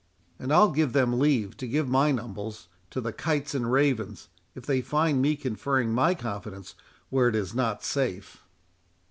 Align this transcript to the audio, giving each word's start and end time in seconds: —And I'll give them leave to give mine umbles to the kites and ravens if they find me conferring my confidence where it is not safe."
—And 0.39 0.51
I'll 0.51 0.71
give 0.71 0.93
them 0.93 1.19
leave 1.19 1.55
to 1.57 1.67
give 1.67 1.87
mine 1.87 2.17
umbles 2.17 2.67
to 2.89 2.99
the 3.01 3.13
kites 3.13 3.53
and 3.53 3.71
ravens 3.71 4.29
if 4.55 4.65
they 4.65 4.81
find 4.81 5.21
me 5.21 5.35
conferring 5.35 5.93
my 5.93 6.15
confidence 6.15 6.73
where 7.11 7.29
it 7.29 7.35
is 7.35 7.53
not 7.53 7.83
safe." 7.83 8.41